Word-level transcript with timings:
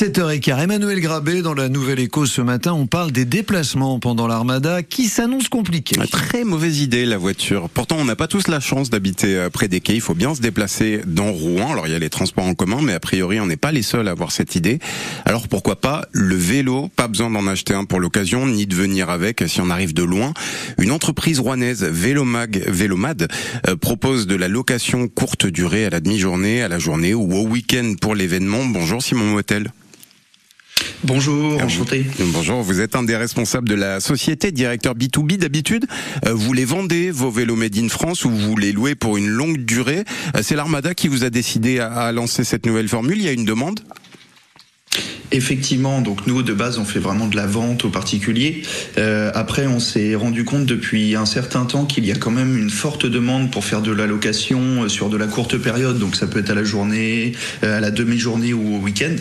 7h15, 0.00 0.62
Emmanuel 0.62 0.98
Grabé 0.98 1.42
dans 1.42 1.52
la 1.52 1.68
Nouvelle 1.68 2.00
Écho 2.00 2.24
ce 2.24 2.40
matin, 2.40 2.72
on 2.72 2.86
parle 2.86 3.12
des 3.12 3.26
déplacements 3.26 3.98
pendant 3.98 4.26
l'armada 4.26 4.82
qui 4.82 5.08
s'annoncent 5.08 5.50
compliqués. 5.50 6.00
Très 6.10 6.42
mauvaise 6.42 6.80
idée 6.80 7.04
la 7.04 7.18
voiture. 7.18 7.68
Pourtant 7.68 7.96
on 7.98 8.06
n'a 8.06 8.16
pas 8.16 8.26
tous 8.26 8.48
la 8.48 8.60
chance 8.60 8.88
d'habiter 8.88 9.36
euh, 9.36 9.50
près 9.50 9.68
des 9.68 9.82
quais, 9.82 9.94
il 9.94 10.00
faut 10.00 10.14
bien 10.14 10.34
se 10.34 10.40
déplacer 10.40 11.02
dans 11.06 11.30
Rouen. 11.30 11.72
Alors 11.72 11.86
il 11.86 11.92
y 11.92 11.94
a 11.94 11.98
les 11.98 12.08
transports 12.08 12.46
en 12.46 12.54
commun 12.54 12.78
mais 12.82 12.94
a 12.94 12.98
priori 12.98 13.40
on 13.40 13.46
n'est 13.46 13.58
pas 13.58 13.72
les 13.72 13.82
seuls 13.82 14.08
à 14.08 14.12
avoir 14.12 14.32
cette 14.32 14.54
idée. 14.54 14.78
Alors 15.26 15.48
pourquoi 15.48 15.76
pas 15.76 16.06
le 16.12 16.34
vélo, 16.34 16.88
pas 16.96 17.06
besoin 17.06 17.28
d'en 17.28 17.46
acheter 17.46 17.74
un 17.74 17.84
pour 17.84 18.00
l'occasion 18.00 18.46
ni 18.46 18.64
de 18.66 18.74
venir 18.74 19.10
avec 19.10 19.44
si 19.48 19.60
on 19.60 19.68
arrive 19.68 19.92
de 19.92 20.02
loin. 20.02 20.32
Une 20.78 20.92
entreprise 20.92 21.40
rouennaise 21.40 21.84
Vélomag, 21.84 22.64
Vélomad 22.68 23.28
euh, 23.68 23.76
propose 23.76 24.26
de 24.26 24.34
la 24.34 24.48
location 24.48 25.08
courte 25.08 25.44
durée 25.44 25.84
à 25.84 25.90
la 25.90 26.00
demi-journée, 26.00 26.62
à 26.62 26.68
la 26.68 26.78
journée 26.78 27.12
ou 27.12 27.34
au 27.34 27.46
week-end 27.46 27.96
pour 28.00 28.14
l'événement. 28.14 28.64
Bonjour 28.64 29.02
Simon 29.02 29.26
Motel. 29.26 29.70
Bonjour, 31.02 31.62
enchanté. 31.62 32.04
Bonjour, 32.18 32.62
vous 32.62 32.80
êtes 32.80 32.94
un 32.94 33.02
des 33.02 33.16
responsables 33.16 33.68
de 33.68 33.74
la 33.74 34.00
société, 34.00 34.52
directeur 34.52 34.94
B2B 34.94 35.38
d'habitude. 35.38 35.86
Euh, 36.26 36.34
vous 36.34 36.52
les 36.52 36.66
vendez, 36.66 37.10
vos 37.10 37.30
vélos 37.30 37.56
Made 37.56 37.78
in 37.78 37.88
France, 37.88 38.26
ou 38.26 38.30
vous 38.30 38.54
les 38.56 38.72
louez 38.72 38.94
pour 38.94 39.16
une 39.16 39.28
longue 39.28 39.64
durée. 39.64 40.04
Euh, 40.36 40.40
c'est 40.42 40.56
l'Armada 40.56 40.94
qui 40.94 41.08
vous 41.08 41.24
a 41.24 41.30
décidé 41.30 41.80
à 41.80 42.12
lancer 42.12 42.44
cette 42.44 42.66
nouvelle 42.66 42.88
formule. 42.88 43.16
Il 43.16 43.24
y 43.24 43.28
a 43.28 43.32
une 43.32 43.46
demande 43.46 43.80
Effectivement, 45.32 46.00
donc 46.00 46.26
nous 46.26 46.42
de 46.42 46.52
base 46.52 46.78
on 46.78 46.84
fait 46.84 46.98
vraiment 46.98 47.28
de 47.28 47.36
la 47.36 47.46
vente 47.46 47.84
aux 47.84 47.90
particuliers. 47.90 48.62
Euh, 48.98 49.30
après 49.34 49.66
on 49.66 49.78
s'est 49.78 50.14
rendu 50.14 50.44
compte 50.44 50.66
depuis 50.66 51.14
un 51.14 51.26
certain 51.26 51.64
temps 51.64 51.84
qu'il 51.84 52.04
y 52.04 52.10
a 52.10 52.16
quand 52.16 52.30
même 52.32 52.56
une 52.56 52.70
forte 52.70 53.06
demande 53.06 53.50
pour 53.50 53.64
faire 53.64 53.80
de 53.80 53.92
la 53.92 54.06
location 54.06 54.84
euh, 54.84 54.88
sur 54.88 55.08
de 55.08 55.16
la 55.16 55.26
courte 55.26 55.56
période, 55.56 55.98
donc 55.98 56.16
ça 56.16 56.26
peut 56.26 56.40
être 56.40 56.50
à 56.50 56.54
la 56.54 56.64
journée, 56.64 57.32
euh, 57.62 57.76
à 57.76 57.80
la 57.80 57.90
demi-journée 57.90 58.52
ou 58.52 58.76
au 58.76 58.78
week-end. 58.78 59.16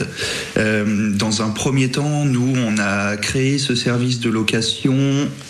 Euh, 0.58 1.12
dans 1.12 1.41
un 1.41 1.50
premier 1.50 1.90
temps, 1.90 2.26
nous 2.26 2.55
on 2.58 2.78
a 2.80 3.16
créé 3.17 3.59
ce 3.59 3.76
service 3.76 4.20
de 4.20 4.30
location 4.30 4.97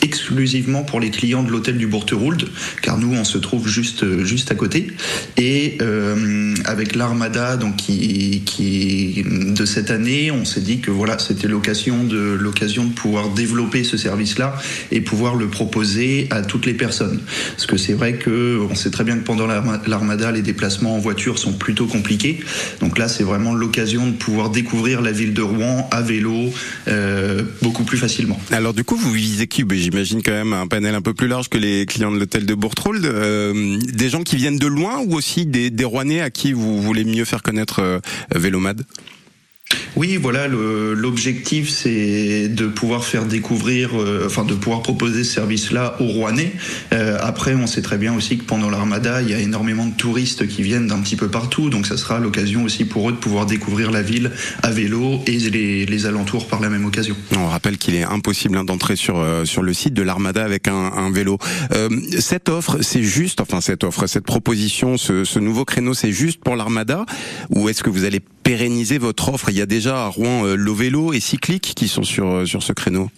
exclusivement 0.02 0.84
pour 0.84 1.00
les 1.00 1.10
clients 1.10 1.44
de 1.44 1.52
l'hôtel 1.52 1.78
du 1.78 1.88
Bourterould, 1.88 2.50
car 2.82 2.98
nous 2.98 3.16
on 3.16 3.24
se 3.24 3.38
trouve 3.38 3.68
juste 3.68 4.06
juste 4.24 4.52
à 4.52 4.56
côté. 4.56 4.88
Et 5.38 5.78
euh, 5.82 6.54
avec 6.66 6.96
l'Armada 6.96 7.58
donc 7.58 7.78
qui, 7.78 8.44
qui 8.46 9.24
de 9.26 9.66
cette 9.66 9.92
année, 9.92 10.32
s'est 10.50 10.62
dit 10.62 10.80
que 10.80 10.92
voilà, 10.92 11.18
c'était 11.20 11.48
l'occasion 11.48 12.04
de 12.04 12.18
l'occasion 12.18 12.86
de 12.86 12.92
pouvoir 12.92 13.30
développer 13.30 13.84
ce 13.84 13.98
service-là 13.98 14.56
et 14.92 15.02
pouvoir 15.02 15.36
le 15.36 15.48
proposer 15.48 16.28
à 16.32 16.42
toutes 16.42 16.66
les 16.66 16.74
personnes. 16.74 17.20
Parce 17.52 17.66
que 17.66 17.78
c'est 17.78 17.94
vrai 17.94 18.14
que 18.14 18.60
on 18.70 18.76
sait 18.76 18.92
très 18.92 19.04
bien 19.04 19.18
que 19.18 19.24
pendant 19.24 19.48
l'armada, 19.48 20.32
les 20.32 20.42
déplacements 20.42 20.96
en 20.96 21.00
voiture 21.00 21.38
sont 21.38 21.54
plutôt 21.54 21.86
compliqués. 21.86 22.40
Donc 22.80 22.98
là, 22.98 23.08
c'est 23.08 23.24
vraiment 23.24 23.54
l'occasion 23.54 24.08
de 24.08 24.14
pouvoir 24.14 24.50
découvrir 24.50 25.02
la 25.02 25.12
ville 25.12 25.34
de 25.34 25.42
Rouen 25.42 25.88
à 25.92 26.02
vélo 26.02 26.52
euh, 26.88 27.44
beaucoup 27.62 27.84
plus 27.84 27.98
facilement. 27.98 28.40
Alors 28.52 28.74
du 28.74 28.84
coup, 28.84 28.96
vous 28.96 29.12
visez 29.12 29.48
qui? 29.48 29.64
Ben, 29.64 29.78
J'imagine 29.78 30.22
quand 30.24 30.32
même 30.32 30.54
un 30.54 30.68
panel 30.68 30.96
un 30.96 31.02
peu 31.02 31.14
plus 31.14 31.28
large 31.28 31.50
que 31.50 31.58
les 31.58 31.86
clients 31.86 32.12
de 32.12 32.20
l'hôtel 32.20 32.46
de 32.46 32.54
Bourtrold. 32.54 33.06
Euh, 33.06 33.78
des 33.94 34.10
gens 34.10 34.24
qui 34.24 34.36
viennent 34.36 34.58
de 34.60 34.68
loin 34.68 35.00
ou 35.06 35.16
aussi 35.16 35.46
des, 35.46 35.70
Rouennais 35.84 36.22
à 36.22 36.30
qui 36.30 36.54
vous 36.54 36.82
voulez 36.82 37.04
mieux 37.04 37.26
faire 37.26 37.42
connaître 37.42 37.80
euh, 37.82 38.00
Vélomad? 38.36 38.84
Oui, 39.96 40.18
voilà, 40.18 40.48
l'objectif 40.48 41.70
c'est 41.70 42.48
de 42.50 42.68
pouvoir 42.68 43.04
faire 43.04 43.26
découvrir, 43.26 44.00
euh, 44.00 44.24
enfin 44.26 44.44
de 44.44 44.54
pouvoir 44.54 44.82
proposer 44.82 45.24
ce 45.24 45.34
service-là 45.34 45.96
aux 46.00 46.06
Rouennais. 46.08 46.54
Euh, 46.94 47.18
après, 47.22 47.56
on 47.56 47.68
sait 47.68 47.82
très 47.82 47.98
bien 47.98 48.14
aussi 48.16 48.38
que 48.38 48.44
pendant 48.44 48.70
l'Armada, 48.70 49.22
il 49.22 49.30
y 49.30 49.34
a 49.34 49.40
énormément 49.40 49.86
de 49.86 49.94
touristes 49.94 50.48
qui 50.48 50.62
viennent 50.62 50.88
d'un 50.88 51.00
petit 51.00 51.16
peu 51.16 51.28
partout, 51.28 51.70
donc 51.70 51.86
ça 51.86 51.98
sera 51.98 52.20
l'occasion 52.20 52.64
aussi 52.64 52.86
pour 52.86 53.10
eux 53.10 53.12
de 53.12 53.18
pouvoir 53.18 53.46
découvrir 53.46 53.92
la 53.92 54.02
ville 54.02 54.32
à 54.64 54.72
vélo 54.72 55.22
et 55.28 55.38
les, 55.38 55.86
les 55.86 56.06
alentours 56.06 56.48
par 56.48 56.60
la 56.60 56.70
même 56.70 56.86
occasion. 56.86 57.16
On 57.38 57.48
rappelle 57.48 57.78
qu'il 57.78 57.96
est 57.96 58.04
impossible 58.04 58.58
hein, 58.58 58.64
d'entrer 58.64 58.96
sur 58.96 59.20
euh, 59.20 59.46
sur 59.46 59.62
le 59.62 59.74
site 59.74 59.94
de 59.94 60.02
l'Armada 60.02 60.44
avec 60.44 60.68
un, 60.68 60.74
un 60.74 61.12
vélo. 61.12 61.38
Euh, 61.74 61.90
cette 62.20 62.50
offre, 62.50 62.78
c'est 62.82 63.04
juste, 63.04 63.42
enfin 63.42 63.62
cette 63.62 63.84
offre, 63.84 64.08
cette 64.08 64.26
proposition, 64.26 64.98
ce, 64.98 65.24
ce 65.24 65.40
nouveau 65.40 65.66
créneau, 65.66 65.94
c'est 65.94 66.12
juste 66.12 66.42
pour 66.42 66.56
l'Armada, 66.56 67.06
ou 67.50 67.70
est-ce 67.70 67.84
que 67.84 67.90
vous 67.90 68.04
allez 68.04 68.22
pérenniser 68.44 68.98
votre 68.98 69.30
offre 69.30 69.50
Il 69.50 69.58
y 69.58 69.62
a 69.62 69.66
déjà 69.66 70.06
à 70.06 70.08
Rouen 70.08 70.46
euh, 70.46 70.74
vélo 70.74 71.14
et 71.14 71.20
Cyclique 71.20 71.74
qui 71.76 71.88
sont 71.88 72.04
sur, 72.04 72.28
euh, 72.28 72.46
sur 72.46 72.64
ce 72.64 72.74
créneau. 72.74 73.10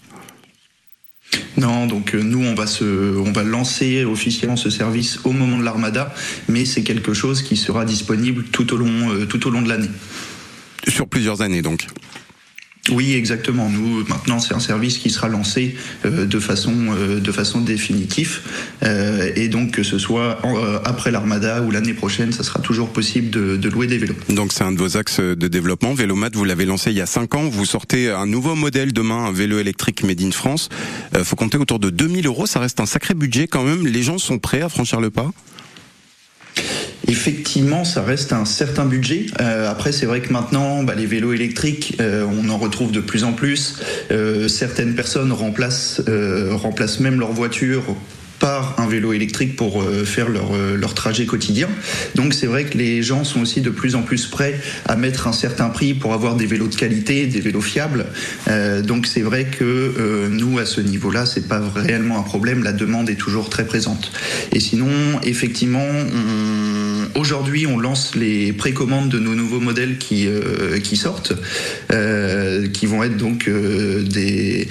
Non, 1.58 1.88
donc 1.88 2.14
euh, 2.14 2.22
nous 2.22 2.44
on 2.44 2.56
va 2.56 2.68
se, 2.68 3.18
on 3.18 3.32
va 3.32 3.44
lancer 3.44 4.04
officiellement 4.04 4.58
ce 4.58 4.70
service 4.70 5.20
au 5.24 5.32
moment 5.32 5.58
de 5.58 5.64
l'armada, 5.64 6.14
mais 6.50 6.66
c'est 6.66 6.84
quelque 6.84 7.14
chose 7.14 7.42
qui 7.42 7.56
sera 7.56 7.86
disponible 7.86 8.44
tout 8.46 8.74
au 8.74 8.78
long, 8.78 9.26
tout 9.28 9.48
au 9.48 9.50
long 9.50 9.62
de 9.62 9.70
l'année. 9.70 9.90
Sur 10.88 11.08
plusieurs 11.08 11.42
années 11.42 11.62
donc. 11.62 11.88
Oui, 12.92 13.14
exactement. 13.14 13.70
Nous, 13.70 14.06
maintenant, 14.08 14.40
c'est 14.40 14.54
un 14.54 14.60
service 14.60 14.98
qui 14.98 15.10
sera 15.10 15.28
lancé 15.28 15.76
euh, 16.06 16.26
de 16.26 16.40
façon 16.40 16.74
euh, 16.92 17.20
de 17.20 17.32
façon 17.32 17.62
définitive, 17.62 18.42
euh, 18.84 19.32
et 19.36 19.48
donc 19.48 19.72
que 19.72 19.84
ce 19.84 19.98
soit 19.98 20.40
après 20.86 21.12
l'armada 21.12 21.62
ou 21.62 21.72
l'année 21.72 21.94
prochaine, 21.94 22.32
ça 22.32 22.44
sera 22.44 22.60
toujours 22.60 22.90
possible 22.90 23.30
de, 23.30 23.70
louer 23.70 23.88
des 23.88 23.98
vélos. 23.98 24.16
Donc 24.30 24.52
c'est 24.52 24.64
un 24.64 24.72
de 24.72 24.78
vos 24.78 24.98
axes 24.98 25.20
de 25.20 25.48
développement. 25.48 25.94
Vélomat, 25.94 26.30
vous 26.34 26.44
l'avez 26.44 26.66
lancé 26.66 26.92
il 26.92 26.98
y 26.98 27.02
a 27.02 27.06
5 27.06 27.36
ans. 27.36 27.44
Vous 27.50 27.66
sortez 27.66 28.10
un 28.10 28.26
nouveau 28.26 28.56
modèle 28.56 28.94
demain, 28.94 29.26
un 29.26 29.32
vélo 29.32 29.60
électrique 29.60 30.04
made 30.04 30.22
in 30.22 30.32
France. 30.32 30.70
faut 31.24 31.36
compter 31.36 31.58
autour 31.58 31.80
de 31.80 31.90
2000 31.90 32.28
euros. 32.28 32.46
Ça 32.46 32.60
reste 32.60 32.80
un 32.80 32.86
sacré 32.86 33.14
budget 33.14 33.48
quand 33.48 33.64
même. 33.64 33.88
Les 33.88 34.04
gens 34.04 34.18
sont 34.18 34.40
prêts 34.40 34.62
à 34.62 34.70
franchir 34.70 35.00
le 35.00 35.10
pas? 35.10 35.32
Effectivement, 37.08 37.84
ça 37.84 38.04
reste 38.04 38.32
un 38.34 38.46
certain 38.46 38.86
budget. 38.86 39.26
Euh, 39.40 39.70
après, 39.70 39.92
c'est 39.92 40.06
vrai 40.06 40.22
que 40.22 40.32
maintenant, 40.32 40.84
bah, 40.84 40.94
les 40.96 41.06
vélos 41.06 41.34
électriques, 41.34 41.98
euh, 42.00 42.26
on 42.26 42.50
en 42.50 42.58
retrouve 42.58 42.92
de 42.92 43.00
plus 43.00 43.24
en 43.24 43.34
plus. 43.34 43.78
Euh, 44.12 44.48
certaines 44.48 44.96
personnes 44.96 45.32
remplacent, 45.32 46.02
même 47.00 47.20
leur 47.20 47.32
voiture 47.32 47.84
par 48.40 48.80
un 48.80 48.88
vélo 48.88 49.14
électrique 49.14 49.56
pour 49.56 49.84
faire 50.04 50.28
leur, 50.28 50.54
leur 50.76 50.96
trajet 50.96 51.28
quotidien. 51.28 51.70
Donc 52.16 52.34
c'est 52.34 52.48
vrai 52.48 52.64
que 52.64 52.76
les 52.76 53.04
gens 53.04 53.24
sont 53.24 53.42
aussi 53.42 53.62
de 53.62 53.70
plus 53.70 53.94
en 53.94 54.02
plus 54.02 54.26
prêts 54.26 54.60
à 54.88 54.96
mettre 54.96 55.28
un 55.28 55.32
certain 55.32 55.70
prix 55.70 55.94
pour 55.94 56.12
avoir 56.14 56.36
des 56.36 56.48
vélos 56.48 56.68
de 56.68 56.76
qualité, 56.76 57.28
des 57.28 57.40
vélos 57.40 57.62
fiables. 57.62 58.08
donc 58.84 59.06
c'est 59.06 59.22
vrai 59.22 59.46
que 59.46 60.28
nous 60.28 60.58
à 60.58 60.66
ce 60.66 60.82
niveau-là, 60.82 61.28
c'est 61.28 61.48
pas 61.48 61.62
réellement 61.76 62.18
un 62.18 62.24
problème. 62.24 62.64
La 62.64 62.74
demande 62.74 63.12
est 63.12 63.16
toujours 63.16 63.48
très 63.52 63.64
présente. 63.64 64.12
Et 64.52 64.60
sinon, 64.60 64.90
effectivement, 65.22 65.86
on 65.86 66.61
Aujourd'hui, 67.16 67.68
on 67.68 67.78
lance 67.78 68.16
les 68.16 68.54
précommandes 68.54 69.10
de 69.10 69.20
nos 69.20 69.36
nouveaux 69.36 69.60
modèles 69.60 69.98
qui, 69.98 70.28
euh, 70.28 70.80
qui 70.80 70.96
sortent, 70.96 71.34
euh, 71.92 72.68
qui 72.68 72.86
vont 72.86 73.04
être 73.04 73.18
donc 73.18 73.48
euh, 73.48 74.04
des, 74.04 74.68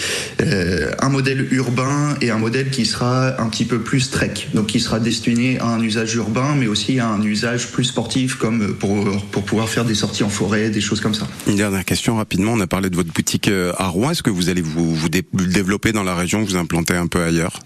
un 0.98 1.08
modèle 1.08 1.46
urbain 1.52 2.16
et 2.20 2.30
un 2.30 2.38
modèle 2.38 2.70
qui 2.70 2.86
sera 2.86 3.40
un 3.40 3.48
petit 3.48 3.64
peu 3.64 3.80
plus 3.80 4.10
trek, 4.10 4.34
donc 4.54 4.68
qui 4.68 4.80
sera 4.80 5.00
destiné 5.00 5.58
à 5.58 5.66
un 5.66 5.82
usage 5.82 6.14
urbain, 6.14 6.54
mais 6.56 6.66
aussi 6.66 6.98
à 6.98 7.08
un 7.08 7.22
usage 7.22 7.68
plus 7.68 7.84
sportif, 7.84 8.36
comme 8.36 8.74
pour, 8.74 9.04
pour 9.30 9.44
pouvoir 9.44 9.68
faire 9.68 9.84
des 9.84 9.94
sorties 9.94 10.24
en 10.24 10.30
forêt, 10.30 10.70
des 10.70 10.80
choses 10.80 11.00
comme 11.00 11.14
ça. 11.14 11.28
Une 11.46 11.56
dernière 11.56 11.84
question 11.84 12.16
rapidement, 12.16 12.52
on 12.54 12.60
a 12.60 12.66
parlé 12.66 12.90
de 12.90 12.96
votre 12.96 13.12
boutique 13.12 13.50
à 13.76 13.86
Rouen, 13.88 14.12
est-ce 14.12 14.22
que 14.22 14.30
vous 14.30 14.48
allez 14.48 14.62
vous, 14.62 14.94
vous 14.94 15.08
développer 15.08 15.92
dans 15.92 16.04
la 16.04 16.14
région, 16.14 16.42
vous 16.42 16.56
implanter 16.56 16.94
un 16.94 17.06
peu 17.06 17.22
ailleurs? 17.22 17.60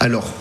Alors, 0.00 0.34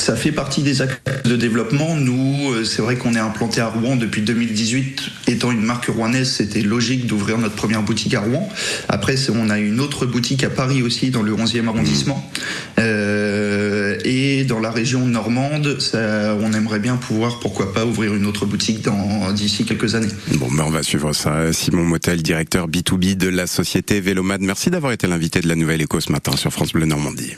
ça 0.00 0.16
fait 0.16 0.32
partie 0.32 0.62
des 0.62 0.82
actes 0.82 1.26
de 1.26 1.36
développement. 1.36 1.94
Nous, 1.94 2.52
euh, 2.52 2.64
c'est 2.64 2.82
vrai 2.82 2.96
qu'on 2.96 3.14
est 3.14 3.20
implanté 3.20 3.60
à 3.60 3.68
Rouen 3.68 3.96
depuis 3.96 4.22
2018. 4.22 5.02
Étant 5.28 5.52
une 5.52 5.60
marque 5.60 5.86
rouennaise, 5.86 6.32
c'était 6.32 6.62
logique 6.62 7.06
d'ouvrir 7.06 7.38
notre 7.38 7.54
première 7.54 7.82
boutique 7.82 8.14
à 8.14 8.20
Rouen. 8.20 8.48
Après, 8.88 9.16
on 9.30 9.50
a 9.50 9.58
une 9.58 9.78
autre 9.78 10.06
boutique 10.06 10.42
à 10.42 10.50
Paris 10.50 10.82
aussi, 10.82 11.10
dans 11.10 11.22
le 11.22 11.32
11e 11.32 11.68
arrondissement. 11.68 12.30
Euh, 12.78 13.98
et 14.04 14.44
dans 14.44 14.58
la 14.58 14.70
région 14.70 15.06
normande, 15.06 15.78
ça, 15.80 16.34
on 16.40 16.52
aimerait 16.54 16.80
bien 16.80 16.96
pouvoir, 16.96 17.38
pourquoi 17.38 17.74
pas, 17.74 17.84
ouvrir 17.84 18.14
une 18.14 18.24
autre 18.24 18.46
boutique 18.46 18.86
d'ici 19.34 19.64
quelques 19.64 19.94
années. 19.94 20.08
Bon, 20.36 20.48
ben 20.50 20.64
on 20.66 20.70
va 20.70 20.82
suivre 20.82 21.12
ça. 21.12 21.52
Simon 21.52 21.84
Motel, 21.84 22.22
directeur 22.22 22.68
B2B 22.68 23.16
de 23.16 23.28
la 23.28 23.46
société 23.46 24.00
Vélomad. 24.00 24.40
Merci 24.40 24.70
d'avoir 24.70 24.92
été 24.92 25.06
l'invité 25.06 25.40
de 25.40 25.48
la 25.48 25.56
Nouvelle 25.56 25.82
Éco 25.82 26.00
ce 26.00 26.10
matin 26.10 26.36
sur 26.36 26.50
France 26.52 26.72
Bleu 26.72 26.86
Normandie. 26.86 27.34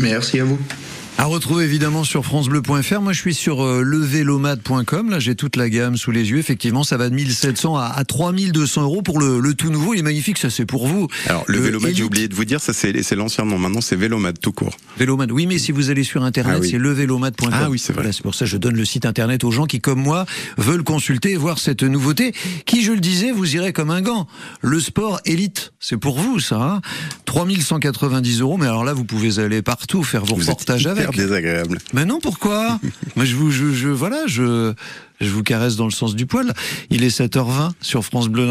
Merci 0.00 0.38
à 0.38 0.44
vous. 0.44 0.58
À 1.16 1.26
retrouver 1.26 1.64
évidemment 1.64 2.02
sur 2.02 2.24
francebleu.fr. 2.24 3.00
Moi, 3.00 3.12
je 3.12 3.20
suis 3.20 3.34
sur 3.34 3.62
euh. 3.62 3.84
Là, 3.84 5.18
j'ai 5.20 5.36
toute 5.36 5.54
la 5.54 5.70
gamme 5.70 5.96
sous 5.96 6.10
les 6.10 6.30
yeux. 6.30 6.38
Effectivement, 6.38 6.82
ça 6.82 6.96
va 6.96 7.08
de 7.08 7.14
1700 7.14 7.76
à, 7.76 7.84
à 7.84 8.04
3200 8.04 8.82
euros 8.82 9.00
pour 9.00 9.20
le, 9.20 9.38
le, 9.38 9.54
tout 9.54 9.70
nouveau. 9.70 9.94
Il 9.94 10.00
est 10.00 10.02
magnifique. 10.02 10.38
Ça, 10.38 10.50
c'est 10.50 10.66
pour 10.66 10.88
vous. 10.88 11.06
Alors, 11.26 11.44
le, 11.46 11.60
Vélomad, 11.60 11.94
j'ai 11.94 12.02
oublié 12.02 12.26
de 12.26 12.34
vous 12.34 12.44
dire, 12.44 12.60
ça, 12.60 12.72
c'est 12.72 13.14
l'ancien 13.14 13.44
nom. 13.44 13.58
Maintenant, 13.58 13.80
c'est 13.80 13.94
Vélomad 13.94 14.38
tout 14.40 14.52
court. 14.52 14.76
Vélomad. 14.98 15.30
Oui, 15.30 15.46
mais 15.46 15.58
si 15.58 15.70
vous 15.70 15.90
allez 15.90 16.02
sur 16.02 16.24
Internet, 16.24 16.60
ah 16.62 16.66
c'est 16.68 16.78
levélomad.com. 16.78 17.50
Ah 17.52 17.70
oui, 17.70 17.78
c'est 17.78 17.92
vrai. 17.92 18.10
c'est 18.12 18.22
pour 18.22 18.34
ça 18.34 18.44
que 18.44 18.50
je 18.50 18.56
donne 18.56 18.74
le 18.74 18.84
site 18.84 19.06
Internet 19.06 19.44
aux 19.44 19.52
gens 19.52 19.66
qui, 19.66 19.80
comme 19.80 20.00
moi, 20.00 20.26
veulent 20.58 20.84
consulter 20.84 21.30
et 21.30 21.36
voir 21.36 21.60
cette 21.60 21.84
nouveauté 21.84 22.34
qui, 22.66 22.82
je 22.82 22.90
le 22.90 23.00
disais, 23.00 23.30
vous 23.30 23.54
irez 23.54 23.72
comme 23.72 23.90
un 23.90 24.02
gant. 24.02 24.26
Le 24.62 24.80
sport 24.80 25.20
élite. 25.24 25.72
C'est 25.78 25.96
pour 25.96 26.18
vous, 26.18 26.40
ça. 26.40 26.56
Hein 26.56 26.80
3190 27.24 28.40
euros. 28.40 28.56
Mais 28.56 28.66
alors 28.66 28.84
là, 28.84 28.92
vous 28.92 29.04
pouvez 29.04 29.38
aller 29.38 29.62
partout, 29.62 30.02
faire 30.02 30.24
vos 30.24 30.34
reportages 30.34 30.86
avec. 30.86 31.03
Désagréable. 31.12 31.78
Mais 31.92 32.04
non, 32.04 32.20
pourquoi 32.20 32.78
Mais 33.16 33.26
je 33.26 33.36
vous, 33.36 33.50
je, 33.50 33.72
je, 33.72 33.88
voilà, 33.88 34.22
je, 34.26 34.72
je 35.20 35.30
vous 35.30 35.42
caresse 35.42 35.76
dans 35.76 35.84
le 35.84 35.90
sens 35.92 36.14
du 36.14 36.26
poil. 36.26 36.52
Il 36.90 37.04
est 37.04 37.16
7h20 37.20 37.72
sur 37.80 38.04
France 38.04 38.28
Bleu. 38.28 38.42